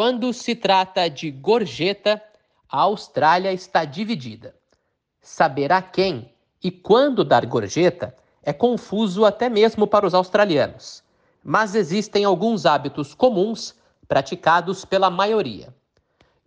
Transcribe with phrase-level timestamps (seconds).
[0.00, 2.22] Quando se trata de gorjeta,
[2.66, 4.54] a Austrália está dividida.
[5.20, 6.32] Saber a quem
[6.64, 11.04] e quando dar gorjeta é confuso até mesmo para os australianos,
[11.44, 13.74] mas existem alguns hábitos comuns
[14.08, 15.68] praticados pela maioria.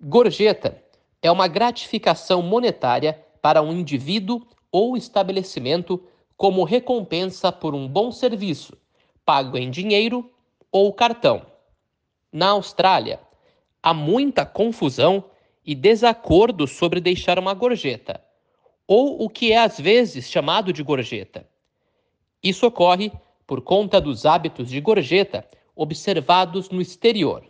[0.01, 0.81] Gorjeta
[1.21, 4.41] é uma gratificação monetária para um indivíduo
[4.71, 6.03] ou estabelecimento
[6.35, 8.75] como recompensa por um bom serviço,
[9.23, 10.27] pago em dinheiro
[10.71, 11.45] ou cartão.
[12.31, 13.19] Na Austrália,
[13.83, 15.25] há muita confusão
[15.65, 18.23] e desacordo sobre deixar uma gorjeta,
[18.87, 21.45] ou o que é às vezes chamado de gorjeta.
[22.41, 23.11] Isso ocorre
[23.45, 27.43] por conta dos hábitos de gorjeta observados no exterior.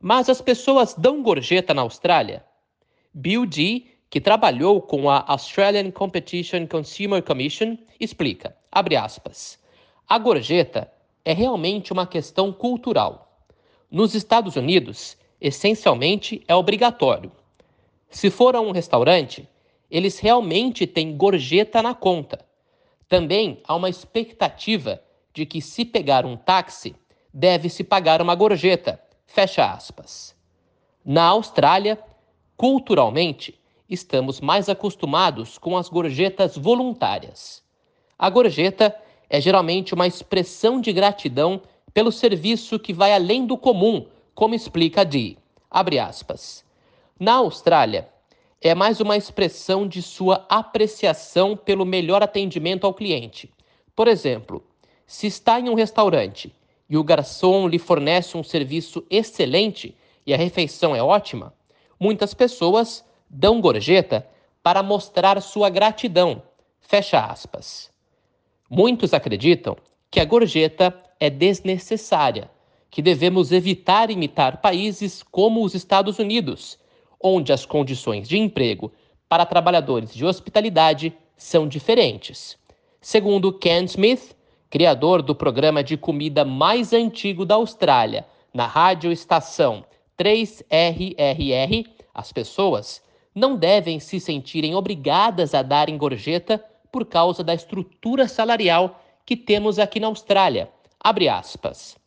[0.00, 2.44] Mas as pessoas dão gorjeta na Austrália?
[3.12, 9.58] Bill Dee, que trabalhou com a Australian Competition Consumer Commission, explica, aspas,
[10.08, 10.92] a gorjeta
[11.24, 13.46] é realmente uma questão cultural.
[13.90, 17.32] Nos Estados Unidos, essencialmente é obrigatório.
[18.08, 19.48] Se for a um restaurante,
[19.90, 22.46] eles realmente têm gorjeta na conta.
[23.08, 25.02] Também há uma expectativa
[25.34, 26.94] de que se pegar um táxi,
[27.34, 29.02] deve-se pagar uma gorjeta.
[29.26, 30.36] Fecha aspas.
[31.04, 31.98] Na Austrália,
[32.56, 33.58] culturalmente,
[33.88, 37.62] estamos mais acostumados com as gorjetas voluntárias.
[38.16, 38.94] A gorjeta
[39.28, 41.60] é geralmente uma expressão de gratidão
[41.92, 45.38] pelo serviço que vai além do comum, como explica Dee.
[45.70, 46.64] Abre aspas.
[47.18, 48.08] Na Austrália,
[48.60, 53.52] é mais uma expressão de sua apreciação pelo melhor atendimento ao cliente.
[53.94, 54.64] Por exemplo,
[55.06, 56.54] se está em um restaurante
[56.88, 61.52] e o garçom lhe fornece um serviço excelente e a refeição é ótima,
[61.98, 64.26] muitas pessoas dão gorjeta
[64.62, 66.42] para mostrar sua gratidão.
[66.80, 67.90] Fecha aspas.
[68.70, 69.76] Muitos acreditam
[70.10, 72.50] que a gorjeta é desnecessária,
[72.92, 76.78] que devemos evitar imitar países como os Estados Unidos,
[77.18, 78.92] onde as condições de emprego
[79.26, 82.58] para trabalhadores de hospitalidade são diferentes.
[83.00, 84.36] Segundo Ken Smith,
[84.68, 89.86] criador do programa de comida mais antigo da Austrália, na rádio estação
[90.18, 93.02] 3RRR, as pessoas
[93.34, 99.78] não devem se sentirem obrigadas a darem gorjeta por causa da estrutura salarial que temos
[99.78, 100.68] aqui na Austrália.
[101.00, 102.01] Abre aspas.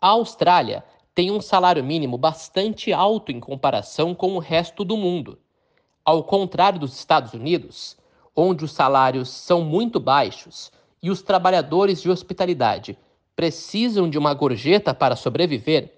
[0.00, 5.36] A Austrália tem um salário mínimo bastante alto em comparação com o resto do mundo.
[6.04, 7.96] Ao contrário dos Estados Unidos,
[8.34, 10.70] onde os salários são muito baixos
[11.02, 12.96] e os trabalhadores de hospitalidade
[13.34, 15.92] precisam de uma gorjeta para sobreviver,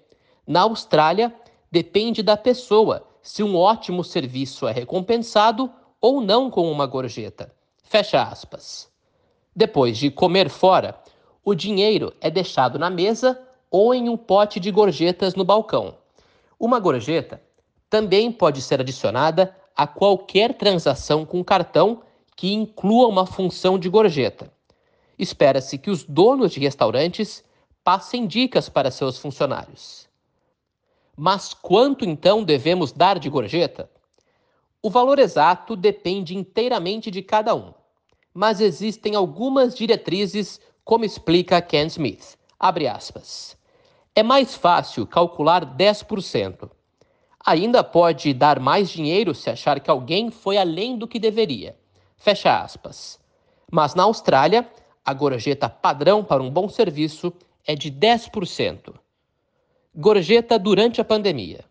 [0.47, 1.31] na Austrália
[1.71, 7.53] depende da pessoa se um ótimo serviço é recompensado ou não com uma gorjeta.
[7.83, 8.89] Fecha aspas.
[9.55, 10.99] Depois de comer fora,
[11.45, 13.39] o dinheiro é deixado na mesa
[13.71, 15.97] ou em um pote de gorjetas no balcão.
[16.59, 17.41] Uma gorjeta
[17.89, 22.03] também pode ser adicionada a qualquer transação com cartão
[22.35, 24.53] que inclua uma função de gorjeta.
[25.17, 27.43] Espera-se que os donos de restaurantes
[27.83, 30.07] passem dicas para seus funcionários.
[31.15, 33.89] Mas quanto então devemos dar de gorjeta?
[34.83, 37.73] O valor exato depende inteiramente de cada um
[38.33, 42.37] mas existem algumas diretrizes, como explica Ken Smith.
[42.59, 43.57] Abre aspas.
[44.13, 46.69] É mais fácil calcular 10%.
[47.45, 51.77] Ainda pode dar mais dinheiro se achar que alguém foi além do que deveria.
[52.17, 53.17] Fecha aspas.
[53.71, 54.69] Mas na Austrália,
[55.05, 57.31] a gorjeta padrão para um bom serviço
[57.65, 58.93] é de 10%.
[59.95, 61.63] Gorjeta durante a pandemia.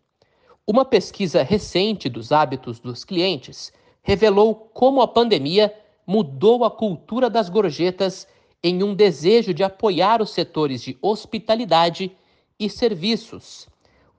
[0.66, 3.70] Uma pesquisa recente dos hábitos dos clientes
[4.02, 5.74] revelou como a pandemia
[6.06, 8.26] mudou a cultura das gorjetas
[8.62, 12.16] em um desejo de apoiar os setores de hospitalidade
[12.60, 13.66] e serviços.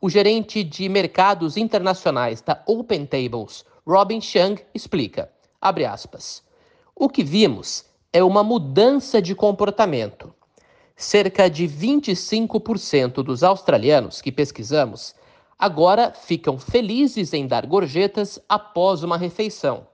[0.02, 5.32] O gerente de mercados internacionais da Open Tables, Robin Chang, explica,
[5.62, 6.42] aspas,
[6.96, 10.34] o que vimos é uma mudança de comportamento.
[10.96, 15.14] Cerca de 25% dos australianos que pesquisamos
[15.58, 19.88] agora ficam felizes em dar gorjetas após uma refeição.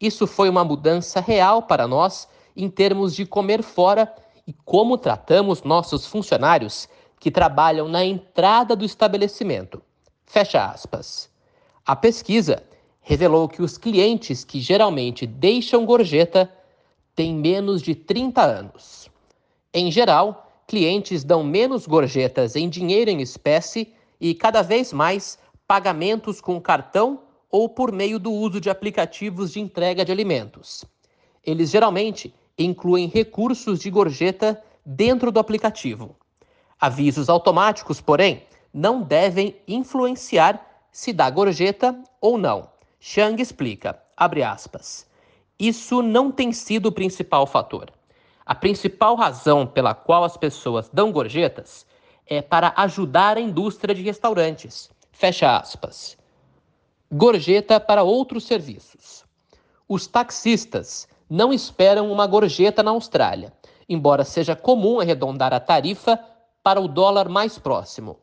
[0.00, 4.14] Isso foi uma mudança real para nós em termos de comer fora
[4.46, 9.82] e como tratamos nossos funcionários que trabalham na entrada do estabelecimento.
[10.24, 11.30] Fecha aspas.
[11.84, 12.62] A pesquisa
[13.00, 16.52] revelou que os clientes que geralmente deixam gorjeta
[17.14, 19.08] têm menos de 30 anos.
[19.72, 26.40] Em geral, clientes dão menos gorjetas em dinheiro em espécie e, cada vez mais, pagamentos
[26.40, 27.20] com cartão
[27.50, 30.84] ou por meio do uso de aplicativos de entrega de alimentos.
[31.44, 36.16] Eles geralmente incluem recursos de gorjeta dentro do aplicativo.
[36.80, 40.60] Avisos automáticos, porém, não devem influenciar
[40.92, 42.68] se dá gorjeta ou não.
[43.00, 45.06] Chang explica, abre aspas,
[45.58, 47.90] isso não tem sido o principal fator.
[48.44, 51.86] A principal razão pela qual as pessoas dão gorjetas
[52.26, 54.90] é para ajudar a indústria de restaurantes.
[55.12, 56.16] Fecha aspas.
[57.10, 59.24] Gorjeta para outros serviços.
[59.88, 63.52] Os taxistas não esperam uma gorjeta na Austrália,
[63.88, 66.18] embora seja comum arredondar a tarifa
[66.66, 68.18] para o dólar mais próximo.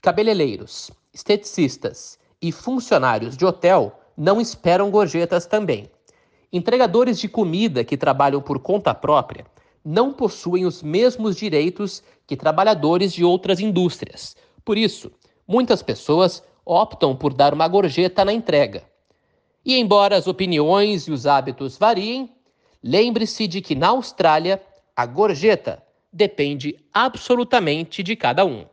[0.00, 5.90] Cabeleireiros, esteticistas e funcionários de hotel não esperam gorjetas também.
[6.50, 9.44] Entregadores de comida que trabalham por conta própria
[9.84, 14.34] não possuem os mesmos direitos que trabalhadores de outras indústrias.
[14.64, 15.12] Por isso,
[15.46, 18.84] muitas pessoas optam por dar uma gorjeta na entrega.
[19.62, 22.34] E embora as opiniões e os hábitos variem,
[22.82, 24.62] lembre-se de que na Austrália
[24.96, 28.66] a gorjeta depende absolutamente de cada um.